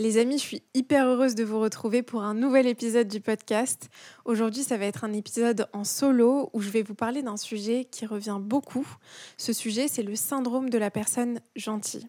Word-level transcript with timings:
Les 0.00 0.16
amis, 0.16 0.38
je 0.38 0.42
suis 0.42 0.62
hyper 0.72 1.06
heureuse 1.06 1.34
de 1.34 1.44
vous 1.44 1.60
retrouver 1.60 2.02
pour 2.02 2.22
un 2.22 2.32
nouvel 2.32 2.66
épisode 2.66 3.06
du 3.06 3.20
podcast. 3.20 3.90
Aujourd'hui, 4.24 4.62
ça 4.62 4.78
va 4.78 4.86
être 4.86 5.04
un 5.04 5.12
épisode 5.12 5.68
en 5.74 5.84
solo 5.84 6.48
où 6.54 6.62
je 6.62 6.70
vais 6.70 6.80
vous 6.80 6.94
parler 6.94 7.20
d'un 7.20 7.36
sujet 7.36 7.84
qui 7.84 8.06
revient 8.06 8.38
beaucoup. 8.40 8.88
Ce 9.36 9.52
sujet, 9.52 9.88
c'est 9.88 10.02
le 10.02 10.16
syndrome 10.16 10.70
de 10.70 10.78
la 10.78 10.90
personne 10.90 11.40
gentille. 11.54 12.08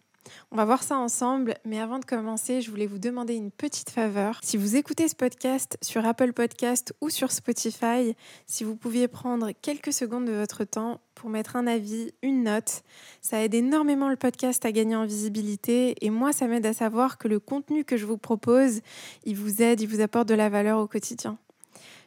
On 0.51 0.55
va 0.55 0.65
voir 0.65 0.83
ça 0.83 0.97
ensemble, 0.97 1.55
mais 1.65 1.79
avant 1.79 1.99
de 1.99 2.05
commencer, 2.05 2.61
je 2.61 2.69
voulais 2.69 2.87
vous 2.87 2.99
demander 2.99 3.35
une 3.35 3.51
petite 3.51 3.89
faveur. 3.89 4.39
Si 4.43 4.57
vous 4.57 4.75
écoutez 4.75 5.07
ce 5.07 5.15
podcast 5.15 5.77
sur 5.81 6.05
Apple 6.05 6.33
Podcast 6.33 6.93
ou 7.01 7.09
sur 7.09 7.31
Spotify, 7.31 8.15
si 8.47 8.63
vous 8.63 8.75
pouviez 8.75 9.07
prendre 9.07 9.51
quelques 9.61 9.93
secondes 9.93 10.25
de 10.25 10.33
votre 10.33 10.63
temps 10.63 10.99
pour 11.15 11.29
mettre 11.29 11.55
un 11.55 11.67
avis, 11.67 12.11
une 12.21 12.43
note, 12.43 12.83
ça 13.21 13.43
aide 13.43 13.53
énormément 13.53 14.09
le 14.09 14.15
podcast 14.15 14.65
à 14.65 14.71
gagner 14.71 14.95
en 14.95 15.05
visibilité 15.05 15.95
et 16.05 16.09
moi, 16.09 16.33
ça 16.33 16.47
m'aide 16.47 16.65
à 16.65 16.73
savoir 16.73 17.17
que 17.17 17.27
le 17.27 17.39
contenu 17.39 17.83
que 17.83 17.97
je 17.97 18.05
vous 18.05 18.17
propose, 18.17 18.81
il 19.25 19.35
vous 19.35 19.61
aide, 19.61 19.81
il 19.81 19.87
vous 19.87 20.01
apporte 20.01 20.27
de 20.27 20.35
la 20.35 20.49
valeur 20.49 20.79
au 20.79 20.87
quotidien. 20.87 21.37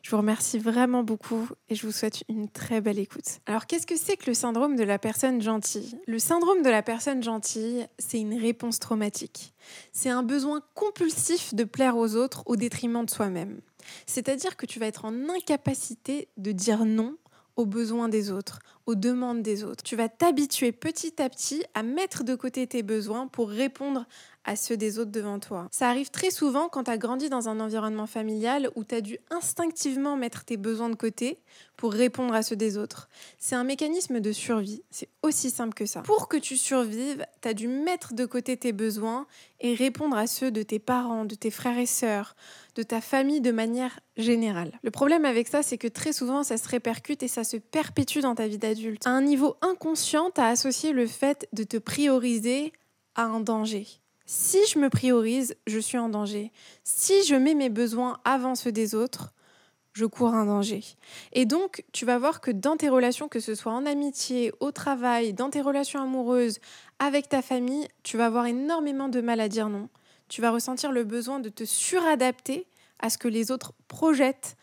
Je 0.04 0.10
vous 0.10 0.18
remercie 0.18 0.58
vraiment 0.58 1.02
beaucoup 1.02 1.48
et 1.70 1.74
je 1.74 1.86
vous 1.86 1.92
souhaite 1.92 2.24
une 2.28 2.50
très 2.50 2.82
belle 2.82 2.98
écoute. 2.98 3.40
Alors 3.46 3.64
qu'est-ce 3.64 3.86
que 3.86 3.96
c'est 3.96 4.18
que 4.18 4.26
le 4.26 4.34
syndrome 4.34 4.76
de 4.76 4.84
la 4.84 4.98
personne 4.98 5.40
gentille? 5.40 5.98
Le 6.06 6.18
syndrome 6.18 6.60
de 6.60 6.68
la 6.68 6.82
personne 6.82 7.22
gentille, 7.22 7.86
c'est 7.98 8.20
une 8.20 8.38
réponse 8.38 8.78
traumatique. 8.78 9.54
C'est 9.92 10.10
un 10.10 10.22
besoin 10.22 10.60
compulsif 10.74 11.54
de 11.54 11.64
plaire 11.64 11.96
aux 11.96 12.16
autres 12.16 12.42
au 12.44 12.56
détriment 12.56 13.06
de 13.06 13.10
soi-même. 13.10 13.62
C'est-à-dire 14.04 14.58
que 14.58 14.66
tu 14.66 14.78
vas 14.78 14.88
être 14.88 15.06
en 15.06 15.30
incapacité 15.30 16.28
de 16.36 16.52
dire 16.52 16.84
non 16.84 17.16
aux 17.56 17.64
besoins 17.64 18.10
des 18.10 18.30
autres, 18.30 18.58
aux 18.86 18.94
demandes 18.94 19.42
des 19.42 19.64
autres. 19.64 19.82
Tu 19.82 19.96
vas 19.96 20.08
t'habituer 20.08 20.72
petit 20.72 21.20
à 21.22 21.28
petit 21.28 21.64
à 21.74 21.82
mettre 21.82 22.24
de 22.24 22.34
côté 22.34 22.66
tes 22.66 22.82
besoins 22.82 23.26
pour 23.26 23.48
répondre 23.48 24.06
à 24.44 24.56
ceux 24.56 24.76
des 24.76 24.98
autres 24.98 25.10
devant 25.10 25.38
toi. 25.38 25.68
Ça 25.72 25.88
arrive 25.88 26.10
très 26.10 26.30
souvent 26.30 26.68
quand 26.68 26.84
tu 26.84 26.90
as 26.90 26.98
grandi 26.98 27.30
dans 27.30 27.48
un 27.48 27.60
environnement 27.60 28.06
familial 28.06 28.70
où 28.76 28.84
tu 28.84 28.94
as 28.94 29.00
dû 29.00 29.18
instinctivement 29.30 30.16
mettre 30.16 30.44
tes 30.44 30.56
besoins 30.56 30.90
de 30.90 30.96
côté 30.96 31.38
pour 31.76 31.92
répondre 31.92 32.34
à 32.34 32.42
ceux 32.42 32.56
des 32.56 32.76
autres. 32.76 33.08
C'est 33.38 33.54
un 33.54 33.64
mécanisme 33.64 34.20
de 34.20 34.32
survie, 34.32 34.82
c'est 34.90 35.08
aussi 35.22 35.50
simple 35.50 35.74
que 35.74 35.86
ça. 35.86 36.02
Pour 36.02 36.28
que 36.28 36.36
tu 36.36 36.56
survives, 36.56 37.26
tu 37.40 37.48
as 37.48 37.54
dû 37.54 37.68
mettre 37.68 38.14
de 38.14 38.26
côté 38.26 38.56
tes 38.56 38.72
besoins 38.72 39.26
et 39.60 39.74
répondre 39.74 40.16
à 40.16 40.26
ceux 40.26 40.50
de 40.50 40.62
tes 40.62 40.78
parents, 40.78 41.24
de 41.24 41.34
tes 41.34 41.50
frères 41.50 41.78
et 41.78 41.86
sœurs, 41.86 42.36
de 42.74 42.82
ta 42.82 43.00
famille 43.00 43.40
de 43.40 43.50
manière 43.50 43.98
générale. 44.16 44.78
Le 44.82 44.90
problème 44.90 45.24
avec 45.24 45.48
ça, 45.48 45.62
c'est 45.62 45.78
que 45.78 45.88
très 45.88 46.12
souvent, 46.12 46.42
ça 46.42 46.58
se 46.58 46.68
répercute 46.68 47.22
et 47.22 47.28
ça 47.28 47.44
se 47.44 47.56
perpétue 47.56 48.18
dans 48.20 48.34
ta 48.34 48.46
vie 48.46 48.58
d'adulte. 48.58 48.73
À 49.04 49.10
un 49.10 49.22
niveau 49.22 49.56
inconscient, 49.60 50.30
tu 50.30 50.40
as 50.40 50.48
associé 50.48 50.92
le 50.92 51.06
fait 51.06 51.48
de 51.52 51.64
te 51.64 51.76
prioriser 51.76 52.72
à 53.14 53.24
un 53.24 53.40
danger. 53.40 53.86
Si 54.26 54.58
je 54.66 54.78
me 54.78 54.88
priorise, 54.88 55.54
je 55.66 55.78
suis 55.78 55.98
en 55.98 56.08
danger. 56.08 56.50
Si 56.82 57.24
je 57.24 57.34
mets 57.34 57.54
mes 57.54 57.68
besoins 57.68 58.18
avant 58.24 58.54
ceux 58.54 58.72
des 58.72 58.94
autres, 58.94 59.34
je 59.92 60.06
cours 60.06 60.34
un 60.34 60.46
danger. 60.46 60.82
Et 61.32 61.46
donc, 61.46 61.84
tu 61.92 62.04
vas 62.04 62.18
voir 62.18 62.40
que 62.40 62.50
dans 62.50 62.76
tes 62.76 62.88
relations, 62.88 63.28
que 63.28 63.38
ce 63.38 63.54
soit 63.54 63.72
en 63.72 63.86
amitié, 63.86 64.52
au 64.60 64.72
travail, 64.72 65.34
dans 65.34 65.50
tes 65.50 65.60
relations 65.60 66.02
amoureuses, 66.02 66.58
avec 66.98 67.28
ta 67.28 67.42
famille, 67.42 67.86
tu 68.02 68.16
vas 68.16 68.26
avoir 68.26 68.46
énormément 68.46 69.08
de 69.08 69.20
mal 69.20 69.40
à 69.40 69.48
dire 69.48 69.68
non. 69.68 69.88
Tu 70.28 70.40
vas 70.40 70.50
ressentir 70.50 70.90
le 70.90 71.04
besoin 71.04 71.38
de 71.38 71.48
te 71.48 71.64
suradapter 71.64 72.66
à 72.98 73.10
ce 73.10 73.18
que 73.18 73.28
les 73.28 73.50
autres 73.50 73.72
projettent 73.86 74.56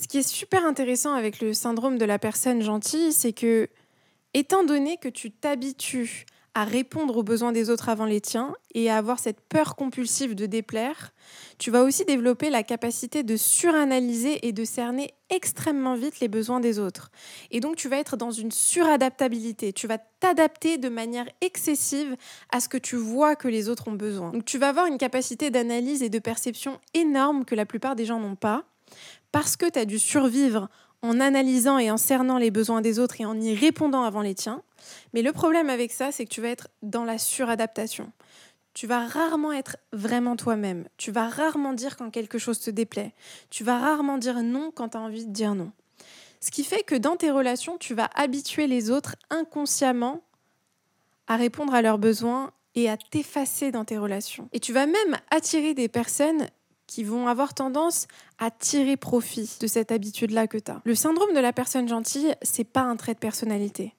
Ce 0.00 0.06
qui 0.06 0.18
est 0.18 0.28
super 0.28 0.64
intéressant 0.64 1.14
avec 1.14 1.40
le 1.40 1.52
syndrome 1.52 1.98
de 1.98 2.04
la 2.04 2.18
personne 2.18 2.62
gentille, 2.62 3.12
c'est 3.12 3.32
que, 3.32 3.68
étant 4.34 4.64
donné 4.64 4.98
que 4.98 5.08
tu 5.08 5.30
t'habitues 5.32 6.26
à 6.54 6.64
répondre 6.64 7.16
aux 7.16 7.22
besoins 7.22 7.52
des 7.52 7.70
autres 7.70 7.88
avant 7.88 8.04
les 8.04 8.20
tiens 8.20 8.52
et 8.74 8.90
à 8.90 8.96
avoir 8.96 9.20
cette 9.20 9.40
peur 9.40 9.76
compulsive 9.76 10.34
de 10.34 10.46
déplaire, 10.46 11.12
tu 11.58 11.70
vas 11.70 11.84
aussi 11.84 12.04
développer 12.04 12.50
la 12.50 12.64
capacité 12.64 13.22
de 13.22 13.36
suranalyser 13.36 14.46
et 14.46 14.52
de 14.52 14.64
cerner 14.64 15.14
extrêmement 15.30 15.94
vite 15.94 16.18
les 16.20 16.26
besoins 16.26 16.58
des 16.58 16.80
autres. 16.80 17.10
Et 17.52 17.60
donc 17.60 17.76
tu 17.76 17.88
vas 17.88 17.98
être 17.98 18.16
dans 18.16 18.32
une 18.32 18.50
suradaptabilité, 18.50 19.72
tu 19.72 19.86
vas 19.86 19.98
t'adapter 19.98 20.78
de 20.78 20.88
manière 20.88 21.28
excessive 21.42 22.16
à 22.50 22.58
ce 22.58 22.68
que 22.68 22.78
tu 22.78 22.96
vois 22.96 23.36
que 23.36 23.46
les 23.46 23.68
autres 23.68 23.86
ont 23.86 23.92
besoin. 23.92 24.30
Donc 24.30 24.44
tu 24.44 24.58
vas 24.58 24.70
avoir 24.70 24.86
une 24.86 24.98
capacité 24.98 25.50
d'analyse 25.50 26.02
et 26.02 26.08
de 26.08 26.18
perception 26.18 26.80
énorme 26.92 27.44
que 27.44 27.54
la 27.54 27.66
plupart 27.66 27.94
des 27.94 28.04
gens 28.04 28.18
n'ont 28.18 28.36
pas 28.36 28.64
parce 29.32 29.56
que 29.56 29.68
tu 29.68 29.78
as 29.78 29.84
dû 29.84 29.98
survivre 29.98 30.68
en 31.02 31.20
analysant 31.20 31.78
et 31.78 31.90
en 31.90 31.96
cernant 31.96 32.38
les 32.38 32.50
besoins 32.50 32.80
des 32.80 32.98
autres 32.98 33.20
et 33.20 33.24
en 33.24 33.40
y 33.40 33.54
répondant 33.54 34.02
avant 34.02 34.22
les 34.22 34.34
tiens. 34.34 34.62
Mais 35.12 35.22
le 35.22 35.32
problème 35.32 35.70
avec 35.70 35.92
ça, 35.92 36.12
c'est 36.12 36.24
que 36.24 36.30
tu 36.30 36.40
vas 36.40 36.48
être 36.48 36.68
dans 36.82 37.04
la 37.04 37.18
suradaptation. 37.18 38.12
Tu 38.74 38.86
vas 38.86 39.06
rarement 39.06 39.52
être 39.52 39.76
vraiment 39.92 40.36
toi-même. 40.36 40.86
Tu 40.96 41.10
vas 41.10 41.28
rarement 41.28 41.72
dire 41.72 41.96
quand 41.96 42.10
quelque 42.10 42.38
chose 42.38 42.60
te 42.60 42.70
déplaît. 42.70 43.12
Tu 43.50 43.64
vas 43.64 43.78
rarement 43.78 44.18
dire 44.18 44.42
non 44.42 44.70
quand 44.74 44.90
tu 44.90 44.96
as 44.96 45.00
envie 45.00 45.26
de 45.26 45.32
dire 45.32 45.54
non. 45.54 45.72
Ce 46.40 46.50
qui 46.50 46.62
fait 46.62 46.84
que 46.84 46.94
dans 46.94 47.16
tes 47.16 47.30
relations, 47.30 47.78
tu 47.78 47.94
vas 47.94 48.08
habituer 48.14 48.66
les 48.66 48.90
autres 48.90 49.16
inconsciemment 49.30 50.22
à 51.26 51.36
répondre 51.36 51.74
à 51.74 51.82
leurs 51.82 51.98
besoins 51.98 52.52
et 52.74 52.88
à 52.88 52.96
t'effacer 52.96 53.72
dans 53.72 53.84
tes 53.84 53.98
relations. 53.98 54.48
Et 54.52 54.60
tu 54.60 54.72
vas 54.72 54.86
même 54.86 55.18
attirer 55.30 55.74
des 55.74 55.88
personnes 55.88 56.46
qui 56.88 57.04
vont 57.04 57.28
avoir 57.28 57.54
tendance 57.54 58.08
à 58.38 58.50
tirer 58.50 58.96
profit 58.96 59.58
de 59.60 59.68
cette 59.68 59.92
habitude-là 59.92 60.48
que 60.48 60.58
tu 60.58 60.72
as. 60.72 60.80
Le 60.84 60.96
syndrome 60.96 61.32
de 61.34 61.38
la 61.38 61.52
personne 61.52 61.86
gentille, 61.86 62.34
c'est 62.42 62.64
pas 62.64 62.80
un 62.80 62.96
trait 62.96 63.14
de 63.14 63.20
personnalité. 63.20 63.94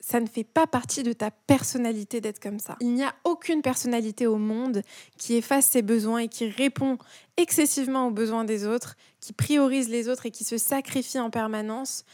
Ça 0.00 0.18
ne 0.18 0.26
fait 0.26 0.42
pas 0.42 0.66
partie 0.66 1.04
de 1.04 1.12
ta 1.12 1.30
personnalité 1.30 2.20
d'être 2.20 2.40
comme 2.40 2.58
ça. 2.58 2.76
Il 2.80 2.94
n'y 2.94 3.04
a 3.04 3.14
aucune 3.22 3.62
personnalité 3.62 4.26
au 4.26 4.38
monde 4.38 4.82
qui 5.16 5.36
efface 5.36 5.66
ses 5.66 5.82
besoins 5.82 6.18
et 6.18 6.28
qui 6.28 6.48
répond 6.48 6.98
excessivement 7.36 8.08
aux 8.08 8.10
besoins 8.10 8.44
des 8.44 8.66
autres, 8.66 8.96
qui 9.20 9.32
priorise 9.32 9.88
les 9.88 10.08
autres 10.08 10.26
et 10.26 10.32
qui 10.32 10.42
se 10.42 10.58
sacrifie 10.58 11.20
en 11.20 11.30
permanence 11.30 12.04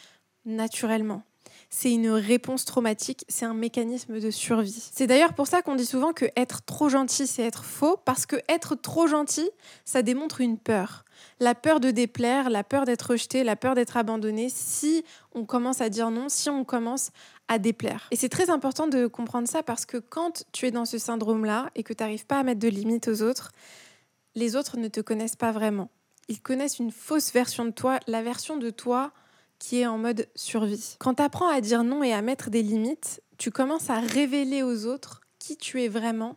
naturellement 0.44 1.22
c'est 1.70 1.92
une 1.92 2.10
réponse 2.10 2.64
traumatique, 2.64 3.24
c'est 3.28 3.44
un 3.44 3.54
mécanisme 3.54 4.20
de 4.20 4.30
survie. 4.30 4.88
C'est 4.92 5.06
d'ailleurs 5.06 5.34
pour 5.34 5.46
ça 5.46 5.60
qu'on 5.60 5.74
dit 5.74 5.84
souvent 5.84 6.12
que 6.12 6.24
être 6.34 6.64
trop 6.64 6.88
gentil, 6.88 7.26
c'est 7.26 7.42
être 7.42 7.64
faux, 7.64 7.98
parce 8.04 8.24
que 8.24 8.36
être 8.48 8.74
trop 8.74 9.06
gentil, 9.06 9.50
ça 9.84 10.02
démontre 10.02 10.40
une 10.40 10.58
peur. 10.58 11.04
La 11.40 11.54
peur 11.54 11.80
de 11.80 11.90
déplaire, 11.90 12.48
la 12.48 12.64
peur 12.64 12.84
d'être 12.84 13.10
rejeté, 13.10 13.44
la 13.44 13.56
peur 13.56 13.74
d'être 13.74 13.96
abandonné, 13.96 14.48
si 14.48 15.04
on 15.32 15.44
commence 15.44 15.80
à 15.80 15.90
dire 15.90 16.10
non, 16.10 16.28
si 16.28 16.48
on 16.48 16.64
commence 16.64 17.10
à 17.48 17.58
déplaire. 17.58 18.06
Et 18.10 18.16
c'est 18.16 18.28
très 18.28 18.50
important 18.50 18.86
de 18.86 19.06
comprendre 19.06 19.48
ça 19.48 19.62
parce 19.62 19.84
que 19.84 19.98
quand 19.98 20.44
tu 20.52 20.66
es 20.66 20.70
dans 20.70 20.84
ce 20.84 20.98
syndrome-là 20.98 21.70
et 21.74 21.82
que 21.82 21.92
tu 21.92 22.02
n'arrives 22.02 22.26
pas 22.26 22.38
à 22.38 22.42
mettre 22.44 22.60
de 22.60 22.68
limites 22.68 23.08
aux 23.08 23.22
autres, 23.22 23.52
les 24.34 24.56
autres 24.56 24.78
ne 24.78 24.88
te 24.88 25.00
connaissent 25.00 25.36
pas 25.36 25.52
vraiment. 25.52 25.90
Ils 26.28 26.40
connaissent 26.40 26.78
une 26.78 26.92
fausse 26.92 27.32
version 27.32 27.64
de 27.64 27.70
toi, 27.70 27.98
la 28.06 28.22
version 28.22 28.56
de 28.56 28.70
toi 28.70 29.12
qui 29.58 29.80
est 29.80 29.86
en 29.86 29.98
mode 29.98 30.28
survie. 30.34 30.96
Quand 30.98 31.14
tu 31.14 31.22
apprends 31.22 31.48
à 31.48 31.60
dire 31.60 31.84
non 31.84 32.02
et 32.02 32.12
à 32.12 32.22
mettre 32.22 32.50
des 32.50 32.62
limites, 32.62 33.22
tu 33.38 33.50
commences 33.50 33.90
à 33.90 34.00
révéler 34.00 34.62
aux 34.62 34.86
autres 34.86 35.20
qui 35.38 35.56
tu 35.56 35.82
es 35.82 35.88
vraiment, 35.88 36.36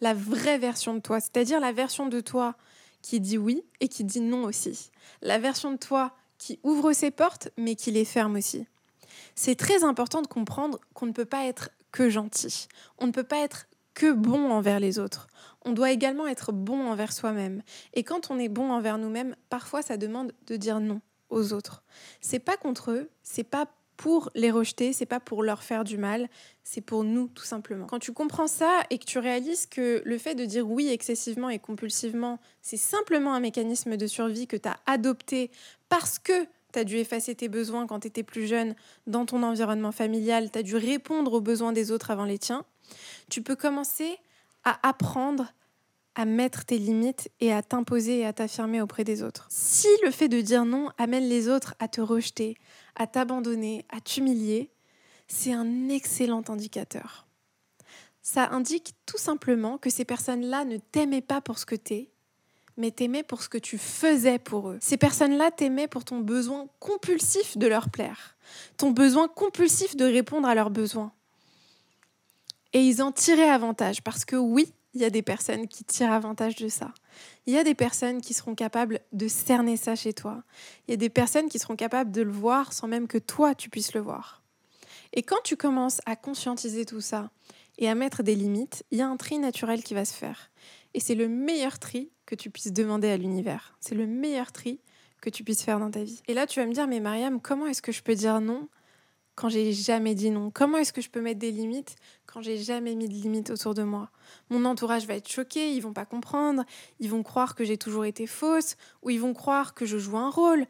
la 0.00 0.14
vraie 0.14 0.58
version 0.58 0.94
de 0.94 1.00
toi, 1.00 1.20
c'est-à-dire 1.20 1.60
la 1.60 1.72
version 1.72 2.06
de 2.06 2.20
toi 2.20 2.56
qui 3.02 3.20
dit 3.20 3.38
oui 3.38 3.62
et 3.80 3.88
qui 3.88 4.04
dit 4.04 4.20
non 4.20 4.44
aussi. 4.44 4.90
La 5.22 5.38
version 5.38 5.72
de 5.72 5.76
toi 5.76 6.12
qui 6.38 6.58
ouvre 6.62 6.92
ses 6.92 7.10
portes 7.10 7.50
mais 7.56 7.74
qui 7.74 7.90
les 7.90 8.04
ferme 8.04 8.36
aussi. 8.36 8.66
C'est 9.34 9.54
très 9.54 9.84
important 9.84 10.22
de 10.22 10.26
comprendre 10.26 10.78
qu'on 10.94 11.06
ne 11.06 11.12
peut 11.12 11.24
pas 11.24 11.46
être 11.46 11.70
que 11.90 12.10
gentil. 12.10 12.68
On 12.98 13.06
ne 13.06 13.12
peut 13.12 13.24
pas 13.24 13.38
être 13.38 13.66
que 13.94 14.12
bon 14.12 14.50
envers 14.50 14.80
les 14.80 14.98
autres. 14.98 15.28
On 15.64 15.72
doit 15.72 15.92
également 15.92 16.26
être 16.26 16.52
bon 16.52 16.86
envers 16.88 17.12
soi-même. 17.12 17.62
Et 17.94 18.02
quand 18.02 18.30
on 18.30 18.38
est 18.38 18.48
bon 18.48 18.70
envers 18.72 18.98
nous-mêmes, 18.98 19.36
parfois 19.50 19.82
ça 19.82 19.96
demande 19.96 20.32
de 20.46 20.56
dire 20.56 20.80
non 20.80 21.00
autres. 21.40 21.82
C'est 22.20 22.38
pas 22.38 22.56
contre 22.56 22.90
eux, 22.90 23.10
c'est 23.22 23.44
pas 23.44 23.66
pour 23.96 24.30
les 24.34 24.50
rejeter, 24.50 24.92
c'est 24.92 25.06
pas 25.06 25.20
pour 25.20 25.42
leur 25.42 25.62
faire 25.62 25.84
du 25.84 25.96
mal, 25.96 26.28
c'est 26.64 26.80
pour 26.80 27.04
nous 27.04 27.28
tout 27.28 27.44
simplement. 27.44 27.86
Quand 27.86 27.98
tu 27.98 28.12
comprends 28.12 28.46
ça 28.46 28.82
et 28.90 28.98
que 28.98 29.04
tu 29.04 29.18
réalises 29.18 29.66
que 29.66 30.02
le 30.04 30.18
fait 30.18 30.34
de 30.34 30.44
dire 30.44 30.68
oui 30.68 30.88
excessivement 30.88 31.48
et 31.48 31.58
compulsivement, 31.58 32.40
c'est 32.62 32.76
simplement 32.76 33.34
un 33.34 33.40
mécanisme 33.40 33.96
de 33.96 34.06
survie 34.06 34.46
que 34.46 34.56
tu 34.56 34.68
as 34.68 34.76
adopté 34.86 35.50
parce 35.88 36.18
que 36.18 36.46
tu 36.72 36.78
as 36.78 36.84
dû 36.84 36.96
effacer 36.96 37.34
tes 37.34 37.48
besoins 37.48 37.86
quand 37.86 38.00
tu 38.00 38.08
étais 38.08 38.22
plus 38.22 38.46
jeune 38.46 38.74
dans 39.06 39.26
ton 39.26 39.42
environnement 39.42 39.92
familial, 39.92 40.50
tu 40.50 40.58
as 40.58 40.62
dû 40.62 40.76
répondre 40.76 41.34
aux 41.34 41.40
besoins 41.40 41.72
des 41.72 41.92
autres 41.92 42.10
avant 42.10 42.24
les 42.24 42.38
tiens, 42.38 42.64
tu 43.30 43.42
peux 43.42 43.56
commencer 43.56 44.16
à 44.64 44.88
apprendre 44.88 45.52
à 46.14 46.24
mettre 46.24 46.64
tes 46.64 46.78
limites 46.78 47.30
et 47.40 47.52
à 47.52 47.62
t'imposer 47.62 48.20
et 48.20 48.26
à 48.26 48.32
t'affirmer 48.32 48.80
auprès 48.80 49.04
des 49.04 49.22
autres. 49.22 49.46
Si 49.50 49.88
le 50.04 50.10
fait 50.10 50.28
de 50.28 50.40
dire 50.40 50.64
non 50.64 50.90
amène 50.98 51.28
les 51.28 51.48
autres 51.48 51.74
à 51.78 51.88
te 51.88 52.00
rejeter, 52.00 52.56
à 52.96 53.06
t'abandonner, 53.06 53.86
à 53.88 54.00
t'humilier, 54.00 54.70
c'est 55.26 55.52
un 55.52 55.88
excellent 55.88 56.44
indicateur. 56.48 57.26
Ça 58.20 58.48
indique 58.50 58.94
tout 59.06 59.18
simplement 59.18 59.78
que 59.78 59.90
ces 59.90 60.04
personnes-là 60.04 60.64
ne 60.64 60.76
t'aimaient 60.76 61.22
pas 61.22 61.40
pour 61.40 61.58
ce 61.58 61.66
que 61.66 61.74
t'es, 61.74 62.10
mais 62.76 62.90
t'aimaient 62.90 63.22
pour 63.22 63.42
ce 63.42 63.48
que 63.48 63.58
tu 63.58 63.78
faisais 63.78 64.38
pour 64.38 64.70
eux. 64.70 64.78
Ces 64.80 64.96
personnes-là 64.96 65.50
t'aimaient 65.50 65.88
pour 65.88 66.04
ton 66.04 66.20
besoin 66.20 66.68
compulsif 66.78 67.56
de 67.56 67.66
leur 67.66 67.90
plaire, 67.90 68.36
ton 68.76 68.90
besoin 68.90 69.28
compulsif 69.28 69.96
de 69.96 70.04
répondre 70.04 70.46
à 70.46 70.54
leurs 70.54 70.70
besoins. 70.70 71.12
Et 72.72 72.80
ils 72.80 73.02
en 73.02 73.12
tiraient 73.12 73.50
avantage 73.50 74.02
parce 74.02 74.24
que 74.24 74.36
oui, 74.36 74.72
il 74.94 75.00
y 75.00 75.04
a 75.04 75.10
des 75.10 75.22
personnes 75.22 75.68
qui 75.68 75.84
tirent 75.84 76.12
avantage 76.12 76.56
de 76.56 76.68
ça. 76.68 76.92
Il 77.46 77.54
y 77.54 77.58
a 77.58 77.64
des 77.64 77.74
personnes 77.74 78.20
qui 78.20 78.34
seront 78.34 78.54
capables 78.54 79.00
de 79.12 79.28
cerner 79.28 79.76
ça 79.76 79.94
chez 79.94 80.12
toi. 80.12 80.42
Il 80.86 80.90
y 80.90 80.94
a 80.94 80.98
des 80.98 81.08
personnes 81.08 81.48
qui 81.48 81.58
seront 81.58 81.76
capables 81.76 82.10
de 82.10 82.22
le 82.22 82.30
voir 82.30 82.72
sans 82.72 82.88
même 82.88 83.08
que 83.08 83.18
toi, 83.18 83.54
tu 83.54 83.70
puisses 83.70 83.94
le 83.94 84.00
voir. 84.00 84.42
Et 85.12 85.22
quand 85.22 85.42
tu 85.44 85.56
commences 85.56 86.00
à 86.06 86.16
conscientiser 86.16 86.84
tout 86.84 87.00
ça 87.00 87.30
et 87.78 87.88
à 87.88 87.94
mettre 87.94 88.22
des 88.22 88.34
limites, 88.34 88.84
il 88.90 88.98
y 88.98 89.02
a 89.02 89.08
un 89.08 89.16
tri 89.16 89.38
naturel 89.38 89.82
qui 89.82 89.94
va 89.94 90.04
se 90.04 90.14
faire. 90.14 90.50
Et 90.94 91.00
c'est 91.00 91.14
le 91.14 91.28
meilleur 91.28 91.78
tri 91.78 92.10
que 92.26 92.34
tu 92.34 92.50
puisses 92.50 92.72
demander 92.72 93.08
à 93.08 93.16
l'univers. 93.16 93.76
C'est 93.80 93.94
le 93.94 94.06
meilleur 94.06 94.52
tri 94.52 94.80
que 95.20 95.30
tu 95.30 95.44
puisses 95.44 95.62
faire 95.62 95.78
dans 95.78 95.90
ta 95.90 96.02
vie. 96.02 96.20
Et 96.28 96.34
là, 96.34 96.46
tu 96.46 96.60
vas 96.60 96.66
me 96.66 96.72
dire, 96.72 96.86
mais 96.86 97.00
Mariam, 97.00 97.40
comment 97.40 97.66
est-ce 97.66 97.82
que 97.82 97.92
je 97.92 98.02
peux 98.02 98.14
dire 98.14 98.40
non 98.40 98.68
quand 99.34 99.48
j'ai 99.48 99.72
jamais 99.72 100.14
dit 100.14 100.30
non 100.30 100.50
Comment 100.50 100.78
est-ce 100.78 100.92
que 100.92 101.00
je 101.00 101.10
peux 101.10 101.20
mettre 101.20 101.38
des 101.38 101.50
limites 101.50 101.96
quand 102.26 102.42
j'ai 102.42 102.58
jamais 102.58 102.94
mis 102.94 103.08
de 103.08 103.14
limites 103.14 103.50
autour 103.50 103.74
de 103.74 103.82
moi? 103.82 104.10
Mon 104.50 104.64
entourage 104.64 105.06
va 105.06 105.14
être 105.14 105.28
choqué, 105.28 105.72
ils 105.72 105.80
vont 105.80 105.92
pas 105.92 106.04
comprendre, 106.06 106.64
ils 107.00 107.10
vont 107.10 107.22
croire 107.22 107.54
que 107.54 107.64
j'ai 107.64 107.78
toujours 107.78 108.04
été 108.04 108.26
fausse 108.26 108.76
ou 109.02 109.10
ils 109.10 109.20
vont 109.20 109.34
croire 109.34 109.74
que 109.74 109.86
je 109.86 109.98
joue 109.98 110.18
un 110.18 110.30
rôle. 110.30 110.66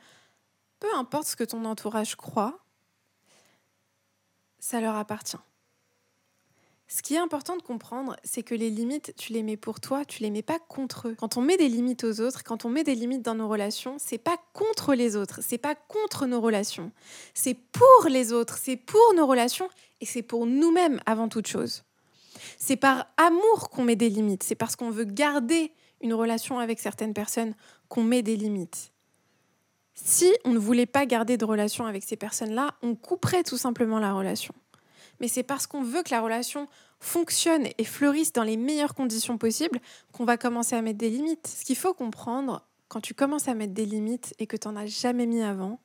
Peu 0.81 0.95
importe 0.95 1.27
ce 1.27 1.37
que 1.37 1.45
ton 1.45 1.65
entourage 1.65 2.17
croit, 2.17 2.65
ça 4.59 4.81
leur 4.81 4.97
appartient. 4.97 5.37
Ce 6.95 7.01
qui 7.01 7.15
est 7.15 7.19
important 7.19 7.57
de 7.57 7.63
comprendre, 7.63 8.17
c'est 8.23 8.43
que 8.43 8.55
les 8.55 8.69
limites, 8.69 9.15
tu 9.17 9.33
les 9.33 9.43
mets 9.43 9.57
pour 9.57 9.81
toi, 9.81 10.05
tu 10.05 10.23
les 10.23 10.31
mets 10.31 10.43
pas 10.43 10.59
contre 10.59 11.09
eux. 11.09 11.15
Quand 11.19 11.39
on 11.39 11.41
met 11.41 11.57
des 11.57 11.71
limites 11.71 12.05
aux 12.05 12.21
autres, 12.21 12.45
quand 12.45 12.67
on 12.67 12.69
met 12.69 12.85
des 12.85 12.95
limites 12.95 13.23
dans 13.23 13.35
nos 13.35 13.49
relations, 13.49 13.97
c'est 13.99 14.19
pas 14.19 14.37
contre 14.53 14.93
les 14.93 15.17
autres, 15.17 15.41
c'est 15.41 15.57
pas 15.57 15.75
contre 15.75 16.27
nos 16.27 16.39
relations. 16.39 16.93
C'est 17.33 17.55
pour 17.55 18.11
les 18.11 18.35
autres, 18.35 18.59
c'est 18.59 18.77
pour 18.77 19.15
nos 19.17 19.27
relations 19.27 19.71
et 20.03 20.05
c'est 20.05 20.21
pour 20.21 20.45
nous-mêmes 20.45 21.01
avant 21.07 21.31
toute 21.31 21.47
chose. 21.47 21.83
C'est 22.59 22.77
par 22.77 23.07
amour 23.17 23.71
qu'on 23.71 23.85
met 23.85 23.97
des 23.97 24.11
limites, 24.11 24.43
c'est 24.43 24.55
parce 24.55 24.77
qu'on 24.77 24.91
veut 24.91 25.07
garder 25.07 25.73
une 26.03 26.13
relation 26.13 26.59
avec 26.59 26.79
certaines 26.79 27.15
personnes 27.15 27.55
qu'on 27.89 28.03
met 28.03 28.21
des 28.21 28.37
limites. 28.37 28.93
Si 29.95 30.31
on 30.45 30.51
ne 30.51 30.59
voulait 30.59 30.85
pas 30.85 31.07
garder 31.07 31.39
de 31.39 31.47
relation 31.47 31.87
avec 31.87 32.05
ces 32.05 32.17
personnes-là, 32.17 32.75
on 32.83 32.95
couperait 32.97 33.45
tout 33.45 33.57
simplement 33.57 33.99
la 33.99 34.13
relation 34.13 34.53
mais 35.23 35.29
c'est 35.29 35.45
parce 35.45 35.69
qu'on 35.69 35.83
veut 35.83 36.03
que 36.03 36.11
la 36.11 36.21
relation 36.21 36.69
fonctionne 36.99 37.69
et 37.79 37.85
fleurisse 37.85 38.33
dans 38.33 38.43
les 38.43 38.57
meilleures 38.57 38.95
conditions 38.95 39.39
possibles 39.39 39.81
qu'on 40.13 40.25
va 40.25 40.37
commencer 40.37 40.75
à 40.75 40.83
mettre 40.83 40.99
des 40.99 41.11
limites. 41.11 41.47
Ce 41.47 41.65
qu'il 41.65 41.77
faut 41.77 41.95
comprendre 41.95 42.67
quand 42.89 43.01
tu 43.01 43.15
commences 43.15 43.47
à 43.47 43.55
mettre 43.55 43.73
des 43.73 43.87
limites 43.87 44.35
et 44.41 44.49
que 44.49 44.57
tu 44.57 44.67
n'en 44.67 44.77
as 44.77 44.87
jamais 44.87 45.27
mis 45.27 45.41
avant, 45.41 45.81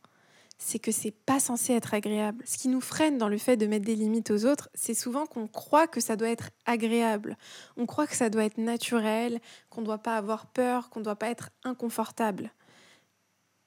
c'est 0.57 0.79
que 0.79 0.91
c'est 0.91 1.11
pas 1.11 1.39
censé 1.39 1.73
être 1.73 1.93
agréable. 1.93 2.43
Ce 2.47 2.57
qui 2.57 2.67
nous 2.67 2.81
freine 2.81 3.19
dans 3.19 3.29
le 3.29 3.37
fait 3.37 3.57
de 3.57 3.67
mettre 3.67 3.85
des 3.85 3.95
limites 3.95 4.31
aux 4.31 4.45
autres, 4.45 4.69
c'est 4.73 4.95
souvent 4.95 5.27
qu'on 5.27 5.47
croit 5.47 5.85
que 5.87 6.01
ça 6.01 6.15
doit 6.15 6.29
être 6.29 6.49
agréable. 6.65 7.37
On 7.77 7.85
croit 7.85 8.07
que 8.07 8.15
ça 8.15 8.31
doit 8.31 8.43
être 8.43 8.57
naturel, 8.57 9.39
qu'on 9.69 9.81
ne 9.81 9.85
doit 9.85 9.99
pas 9.99 10.17
avoir 10.17 10.47
peur, 10.47 10.89
qu'on 10.89 10.99
ne 10.99 11.05
doit 11.05 11.15
pas 11.15 11.29
être 11.29 11.51
inconfortable. 11.63 12.51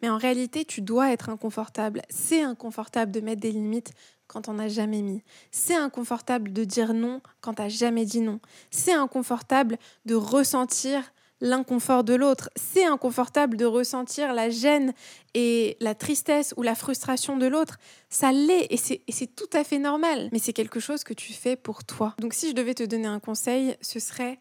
Mais 0.02 0.08
en 0.08 0.18
réalité, 0.18 0.64
tu 0.64 0.80
dois 0.80 1.12
être 1.12 1.28
inconfortable. 1.28 2.02
C'est 2.08 2.42
inconfortable 2.42 3.12
de 3.12 3.20
mettre 3.20 3.40
des 3.40 3.52
limites 3.52 3.92
quand 4.26 4.48
on 4.48 4.54
n'a 4.54 4.68
jamais 4.68 5.02
mis. 5.02 5.22
C'est 5.50 5.74
inconfortable 5.74 6.52
de 6.52 6.64
dire 6.64 6.94
non 6.94 7.20
quand 7.40 7.54
tu 7.54 7.62
n'as 7.62 7.68
jamais 7.68 8.04
dit 8.04 8.20
non. 8.20 8.40
C'est 8.70 8.92
inconfortable 8.92 9.76
de 10.06 10.14
ressentir 10.14 11.12
l'inconfort 11.40 12.04
de 12.04 12.14
l'autre. 12.14 12.50
C'est 12.54 12.84
inconfortable 12.84 13.56
de 13.56 13.64
ressentir 13.64 14.32
la 14.32 14.50
gêne 14.50 14.92
et 15.34 15.76
la 15.80 15.94
tristesse 15.94 16.54
ou 16.56 16.62
la 16.62 16.74
frustration 16.74 17.36
de 17.36 17.46
l'autre. 17.46 17.78
Ça 18.08 18.30
l'est 18.30 18.66
et 18.70 18.76
c'est 18.76 19.34
tout 19.34 19.48
à 19.52 19.64
fait 19.64 19.78
normal. 19.78 20.28
Mais 20.32 20.38
c'est 20.38 20.52
quelque 20.52 20.80
chose 20.80 21.02
que 21.02 21.14
tu 21.14 21.32
fais 21.32 21.56
pour 21.56 21.84
toi. 21.84 22.14
Donc 22.18 22.34
si 22.34 22.50
je 22.50 22.54
devais 22.54 22.74
te 22.74 22.82
donner 22.82 23.06
un 23.06 23.20
conseil, 23.20 23.76
ce 23.80 23.98
serait 23.98 24.38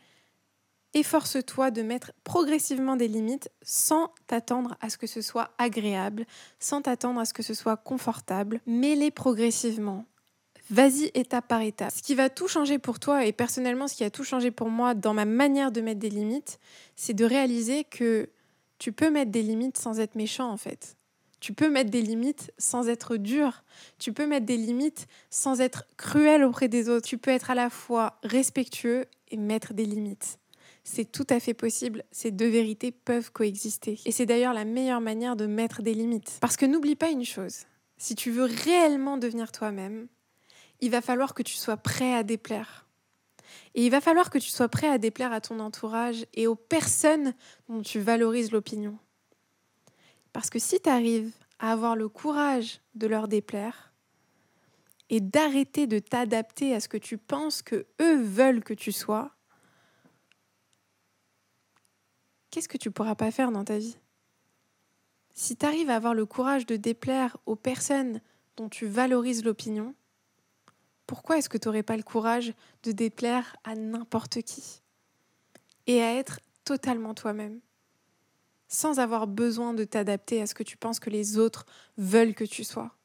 efforce-toi 0.93 1.71
de 1.71 1.81
mettre 1.81 2.11
progressivement 2.23 2.95
des 2.95 3.07
limites 3.07 3.49
sans 3.61 4.11
t'attendre 4.27 4.77
à 4.81 4.89
ce 4.89 4.97
que 4.97 5.07
ce 5.07 5.21
soit 5.21 5.51
agréable, 5.57 6.25
sans 6.59 6.81
t'attendre 6.81 7.19
à 7.19 7.25
ce 7.25 7.33
que 7.33 7.43
ce 7.43 7.53
soit 7.53 7.77
confortable. 7.77 8.61
Mets-les 8.65 9.11
progressivement. 9.11 10.05
Vas-y 10.71 11.09
étape 11.15 11.47
par 11.47 11.61
étape. 11.61 11.91
Ce 11.95 12.03
qui 12.03 12.13
va 12.13 12.29
tout 12.29 12.47
changer 12.47 12.77
pour 12.77 12.99
toi, 12.99 13.25
et 13.25 13.31
personnellement 13.31 13.87
ce 13.87 13.95
qui 13.95 14.03
a 14.03 14.11
tout 14.11 14.23
changé 14.23 14.51
pour 14.51 14.69
moi 14.69 14.93
dans 14.93 15.15
ma 15.15 15.25
manière 15.25 15.71
de 15.71 15.81
mettre 15.81 15.99
des 15.99 16.09
limites, 16.09 16.59
c'est 16.95 17.15
de 17.15 17.25
réaliser 17.25 17.83
que 17.85 18.29
tu 18.77 18.91
peux 18.91 19.09
mettre 19.09 19.31
des 19.31 19.41
limites 19.41 19.77
sans 19.77 19.99
être 19.99 20.15
méchant 20.15 20.49
en 20.51 20.57
fait. 20.57 20.95
Tu 21.39 21.53
peux 21.53 21.69
mettre 21.69 21.89
des 21.89 22.01
limites 22.01 22.51
sans 22.57 22.89
être 22.89 23.15
dur. 23.15 23.63
Tu 23.97 24.13
peux 24.13 24.27
mettre 24.27 24.45
des 24.45 24.57
limites 24.57 25.07
sans 25.29 25.61
être 25.61 25.85
cruel 25.97 26.43
auprès 26.43 26.67
des 26.67 26.89
autres. 26.89 27.07
Tu 27.07 27.17
peux 27.17 27.31
être 27.31 27.49
à 27.49 27.55
la 27.55 27.69
fois 27.69 28.19
respectueux 28.23 29.05
et 29.31 29.37
mettre 29.37 29.73
des 29.73 29.85
limites. 29.85 30.37
C'est 30.83 31.11
tout 31.11 31.27
à 31.29 31.39
fait 31.39 31.53
possible, 31.53 32.03
ces 32.11 32.31
deux 32.31 32.47
vérités 32.47 32.91
peuvent 32.91 33.31
coexister. 33.31 33.99
Et 34.05 34.11
c'est 34.11 34.25
d'ailleurs 34.25 34.53
la 34.53 34.65
meilleure 34.65 35.01
manière 35.01 35.35
de 35.35 35.45
mettre 35.45 35.81
des 35.81 35.93
limites. 35.93 36.37
Parce 36.41 36.57
que 36.57 36.65
n'oublie 36.65 36.95
pas 36.95 37.09
une 37.09 37.25
chose, 37.25 37.65
si 37.97 38.15
tu 38.15 38.31
veux 38.31 38.45
réellement 38.45 39.17
devenir 39.17 39.51
toi-même, 39.51 40.07
il 40.81 40.89
va 40.89 41.01
falloir 41.01 41.33
que 41.33 41.43
tu 41.43 41.55
sois 41.55 41.77
prêt 41.77 42.13
à 42.13 42.23
déplaire. 42.23 42.87
Et 43.75 43.85
il 43.85 43.91
va 43.91 44.01
falloir 44.01 44.29
que 44.29 44.37
tu 44.37 44.49
sois 44.49 44.69
prêt 44.69 44.87
à 44.87 44.97
déplaire 44.97 45.33
à 45.33 45.41
ton 45.41 45.59
entourage 45.59 46.25
et 46.33 46.47
aux 46.47 46.55
personnes 46.55 47.33
dont 47.67 47.81
tu 47.81 47.99
valorises 47.99 48.51
l'opinion. 48.51 48.97
Parce 50.33 50.49
que 50.49 50.59
si 50.59 50.79
tu 50.79 50.89
arrives 50.89 51.31
à 51.59 51.71
avoir 51.71 51.95
le 51.95 52.07
courage 52.07 52.81
de 52.95 53.07
leur 53.07 53.27
déplaire 53.27 53.93
et 55.09 55.19
d'arrêter 55.19 55.87
de 55.87 55.99
t'adapter 55.99 56.73
à 56.73 56.79
ce 56.79 56.87
que 56.87 56.97
tu 56.97 57.17
penses 57.17 57.61
que 57.61 57.87
eux 58.01 58.21
veulent 58.21 58.63
que 58.63 58.73
tu 58.73 58.91
sois, 58.91 59.31
qu'est-ce 62.51 62.67
que 62.67 62.77
tu 62.77 62.91
pourras 62.91 63.15
pas 63.15 63.31
faire 63.31 63.51
dans 63.51 63.63
ta 63.63 63.77
vie? 63.77 63.97
Si 65.33 65.55
tu 65.55 65.65
arrives 65.65 65.89
à 65.89 65.95
avoir 65.95 66.13
le 66.13 66.25
courage 66.25 66.65
de 66.65 66.75
déplaire 66.75 67.37
aux 67.45 67.55
personnes 67.55 68.21
dont 68.57 68.69
tu 68.69 68.87
valorises 68.87 69.43
l'opinion, 69.43 69.95
pourquoi 71.07 71.37
est-ce 71.37 71.49
que 71.49 71.57
tu 71.57 71.67
n'aurais 71.67 71.83
pas 71.83 71.97
le 71.97 72.03
courage 72.03 72.53
de 72.83 72.91
déplaire 72.91 73.55
à 73.63 73.75
n'importe 73.75 74.41
qui? 74.41 74.81
Et 75.87 76.01
à 76.01 76.13
être 76.15 76.39
totalement 76.65 77.13
toi-même 77.13 77.61
sans 78.69 78.99
avoir 78.99 79.27
besoin 79.27 79.73
de 79.73 79.83
t'adapter 79.83 80.41
à 80.41 80.47
ce 80.47 80.53
que 80.53 80.63
tu 80.63 80.77
penses 80.77 80.99
que 80.99 81.09
les 81.09 81.37
autres 81.37 81.65
veulent 81.97 82.35
que 82.35 82.43
tu 82.43 82.63
sois? 82.63 82.95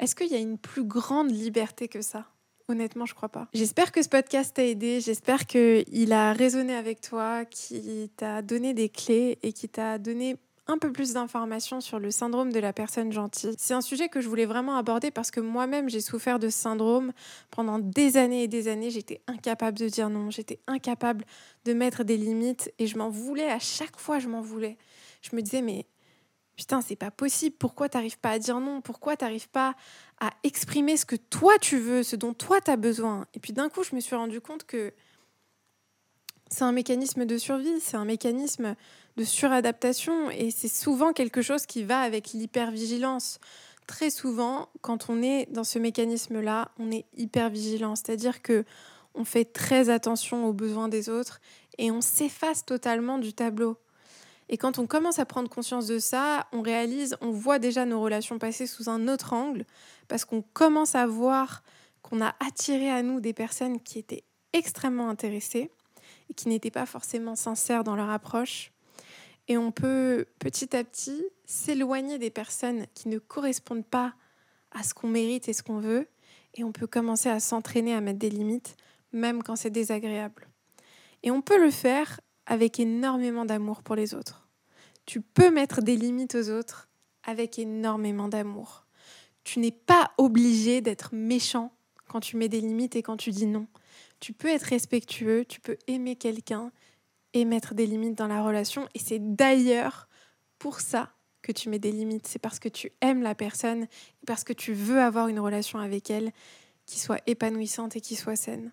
Est-ce 0.00 0.16
qu'il 0.16 0.26
y 0.26 0.34
a 0.34 0.40
une 0.40 0.58
plus 0.58 0.84
grande 0.84 1.30
liberté 1.30 1.88
que 1.88 2.02
ça? 2.02 2.33
Honnêtement, 2.68 3.04
je 3.04 3.14
crois 3.14 3.28
pas. 3.28 3.48
J'espère 3.52 3.92
que 3.92 4.02
ce 4.02 4.08
podcast 4.08 4.56
t'a 4.56 4.64
aidé, 4.64 5.00
j'espère 5.00 5.46
qu'il 5.46 6.12
a 6.12 6.32
résonné 6.32 6.74
avec 6.74 7.02
toi, 7.02 7.44
qu'il 7.44 8.08
t'a 8.16 8.40
donné 8.40 8.72
des 8.72 8.88
clés 8.88 9.38
et 9.42 9.52
qu'il 9.52 9.68
t'a 9.68 9.98
donné 9.98 10.36
un 10.66 10.78
peu 10.78 10.90
plus 10.92 11.12
d'informations 11.12 11.82
sur 11.82 11.98
le 11.98 12.10
syndrome 12.10 12.50
de 12.52 12.58
la 12.58 12.72
personne 12.72 13.12
gentille. 13.12 13.54
C'est 13.58 13.74
un 13.74 13.82
sujet 13.82 14.08
que 14.08 14.20
je 14.20 14.28
voulais 14.28 14.46
vraiment 14.46 14.76
aborder 14.76 15.10
parce 15.10 15.30
que 15.30 15.40
moi-même 15.40 15.90
j'ai 15.90 16.00
souffert 16.00 16.38
de 16.38 16.48
ce 16.48 16.58
syndrome 16.58 17.12
pendant 17.50 17.78
des 17.78 18.16
années 18.16 18.44
et 18.44 18.48
des 18.48 18.68
années. 18.68 18.90
J'étais 18.90 19.20
incapable 19.26 19.76
de 19.78 19.88
dire 19.88 20.08
non, 20.08 20.30
j'étais 20.30 20.60
incapable 20.66 21.26
de 21.66 21.74
mettre 21.74 22.02
des 22.02 22.16
limites 22.16 22.72
et 22.78 22.86
je 22.86 22.96
m'en 22.96 23.10
voulais 23.10 23.50
à 23.50 23.58
chaque 23.58 23.98
fois, 23.98 24.18
je 24.18 24.28
m'en 24.28 24.40
voulais. 24.40 24.78
Je 25.20 25.36
me 25.36 25.42
disais 25.42 25.60
mais 25.60 25.84
Putain, 26.56 26.80
c'est 26.80 26.96
pas 26.96 27.10
possible. 27.10 27.56
Pourquoi 27.58 27.88
t'arrives 27.88 28.18
pas 28.18 28.30
à 28.30 28.38
dire 28.38 28.60
non? 28.60 28.80
Pourquoi 28.80 29.16
t'arrives 29.16 29.48
pas 29.48 29.74
à 30.20 30.30
exprimer 30.44 30.96
ce 30.96 31.04
que 31.04 31.16
toi 31.16 31.58
tu 31.60 31.78
veux, 31.78 32.02
ce 32.02 32.16
dont 32.16 32.32
toi 32.32 32.60
tu 32.60 32.70
as 32.70 32.76
besoin? 32.76 33.26
Et 33.34 33.40
puis 33.40 33.52
d'un 33.52 33.68
coup, 33.68 33.82
je 33.82 33.94
me 33.94 34.00
suis 34.00 34.14
rendu 34.14 34.40
compte 34.40 34.64
que 34.64 34.92
c'est 36.50 36.62
un 36.64 36.72
mécanisme 36.72 37.24
de 37.24 37.38
survie, 37.38 37.80
c'est 37.80 37.96
un 37.96 38.04
mécanisme 38.04 38.76
de 39.16 39.24
suradaptation 39.24 40.30
et 40.30 40.50
c'est 40.50 40.68
souvent 40.68 41.12
quelque 41.12 41.42
chose 41.42 41.66
qui 41.66 41.82
va 41.82 42.00
avec 42.00 42.32
l'hypervigilance. 42.32 43.40
Très 43.86 44.10
souvent, 44.10 44.68
quand 44.80 45.10
on 45.10 45.22
est 45.22 45.46
dans 45.50 45.64
ce 45.64 45.78
mécanisme-là, 45.78 46.70
on 46.78 46.90
est 46.90 47.06
hyper 47.16 47.50
vigilant, 47.50 47.96
c'est-à-dire 47.96 48.40
que 48.42 48.64
on 49.14 49.24
fait 49.24 49.44
très 49.44 49.90
attention 49.90 50.46
aux 50.46 50.52
besoins 50.52 50.88
des 50.88 51.08
autres 51.08 51.40
et 51.78 51.90
on 51.90 52.00
s'efface 52.00 52.64
totalement 52.64 53.18
du 53.18 53.32
tableau. 53.32 53.76
Et 54.48 54.58
quand 54.58 54.78
on 54.78 54.86
commence 54.86 55.18
à 55.18 55.24
prendre 55.24 55.48
conscience 55.48 55.86
de 55.86 55.98
ça, 55.98 56.46
on 56.52 56.60
réalise, 56.60 57.16
on 57.20 57.30
voit 57.30 57.58
déjà 57.58 57.86
nos 57.86 58.00
relations 58.00 58.38
passer 58.38 58.66
sous 58.66 58.90
un 58.90 59.08
autre 59.08 59.32
angle, 59.32 59.64
parce 60.08 60.24
qu'on 60.24 60.42
commence 60.42 60.94
à 60.94 61.06
voir 61.06 61.62
qu'on 62.02 62.20
a 62.20 62.34
attiré 62.46 62.90
à 62.90 63.02
nous 63.02 63.20
des 63.20 63.32
personnes 63.32 63.80
qui 63.80 63.98
étaient 63.98 64.24
extrêmement 64.52 65.08
intéressées 65.08 65.70
et 66.30 66.34
qui 66.34 66.48
n'étaient 66.48 66.70
pas 66.70 66.86
forcément 66.86 67.36
sincères 67.36 67.84
dans 67.84 67.96
leur 67.96 68.10
approche. 68.10 68.72
Et 69.48 69.58
on 69.58 69.72
peut 69.72 70.26
petit 70.38 70.74
à 70.76 70.84
petit 70.84 71.24
s'éloigner 71.44 72.18
des 72.18 72.30
personnes 72.30 72.86
qui 72.94 73.08
ne 73.08 73.18
correspondent 73.18 73.86
pas 73.86 74.14
à 74.70 74.82
ce 74.82 74.94
qu'on 74.94 75.08
mérite 75.08 75.48
et 75.48 75.52
ce 75.52 75.62
qu'on 75.62 75.80
veut. 75.80 76.08
Et 76.54 76.64
on 76.64 76.72
peut 76.72 76.86
commencer 76.86 77.28
à 77.28 77.40
s'entraîner 77.40 77.94
à 77.94 78.00
mettre 78.00 78.18
des 78.18 78.30
limites, 78.30 78.76
même 79.12 79.42
quand 79.42 79.56
c'est 79.56 79.70
désagréable. 79.70 80.48
Et 81.22 81.30
on 81.30 81.42
peut 81.42 81.62
le 81.62 81.70
faire 81.70 82.20
avec 82.46 82.78
énormément 82.80 83.44
d'amour 83.44 83.82
pour 83.82 83.94
les 83.94 84.14
autres. 84.14 84.48
Tu 85.06 85.20
peux 85.20 85.50
mettre 85.50 85.82
des 85.82 85.96
limites 85.96 86.34
aux 86.34 86.50
autres 86.50 86.88
avec 87.22 87.58
énormément 87.58 88.28
d'amour. 88.28 88.86
Tu 89.44 89.58
n'es 89.58 89.70
pas 89.70 90.12
obligé 90.18 90.80
d'être 90.80 91.10
méchant 91.14 91.72
quand 92.08 92.20
tu 92.20 92.36
mets 92.36 92.48
des 92.48 92.60
limites 92.60 92.96
et 92.96 93.02
quand 93.02 93.16
tu 93.16 93.30
dis 93.30 93.46
non. 93.46 93.66
Tu 94.20 94.32
peux 94.32 94.48
être 94.48 94.62
respectueux, 94.62 95.44
tu 95.44 95.60
peux 95.60 95.76
aimer 95.86 96.16
quelqu'un 96.16 96.70
et 97.32 97.44
mettre 97.44 97.74
des 97.74 97.86
limites 97.86 98.16
dans 98.16 98.28
la 98.28 98.42
relation. 98.42 98.88
Et 98.94 98.98
c'est 98.98 99.18
d'ailleurs 99.18 100.08
pour 100.58 100.80
ça 100.80 101.12
que 101.42 101.52
tu 101.52 101.68
mets 101.68 101.78
des 101.78 101.92
limites. 101.92 102.26
C'est 102.26 102.38
parce 102.38 102.58
que 102.58 102.68
tu 102.68 102.92
aimes 103.00 103.22
la 103.22 103.34
personne, 103.34 103.86
parce 104.26 104.44
que 104.44 104.52
tu 104.52 104.72
veux 104.72 105.00
avoir 105.00 105.28
une 105.28 105.40
relation 105.40 105.78
avec 105.78 106.10
elle 106.10 106.32
qui 106.86 106.98
soit 106.98 107.20
épanouissante 107.26 107.96
et 107.96 108.00
qui 108.00 108.16
soit 108.16 108.36
saine. 108.36 108.72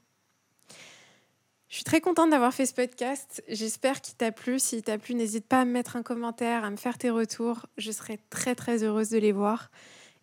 Je 1.72 1.78
suis 1.78 1.86
très 1.86 2.02
contente 2.02 2.32
d'avoir 2.32 2.54
fait 2.54 2.66
ce 2.66 2.74
podcast. 2.74 3.42
J'espère 3.48 4.02
qu'il 4.02 4.16
t'a 4.16 4.34
plu. 4.34 4.60
S'il 4.60 4.82
t'a 4.82 4.98
plu, 4.98 5.16
n'hésite 5.16 5.48
pas 5.48 5.62
à 5.62 5.66
me 5.66 5.72
mettre 5.72 5.96
un 5.96 6.04
commentaire, 6.04 6.66
à 6.66 6.70
me 6.70 6.76
faire 6.76 6.98
tes 6.98 7.10
retours. 7.10 7.66
Je 7.78 7.94
serai 7.94 8.20
très 8.30 8.56
très 8.56 8.84
heureuse 8.84 9.10
de 9.10 9.18
les 9.18 9.32
voir. 9.32 9.72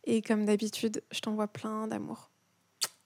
Et 0.04 0.20
comme 0.20 0.44
d'habitude, 0.44 1.02
je 1.10 1.20
t'envoie 1.20 1.48
plein 1.48 1.86
d'amour. 1.88 2.27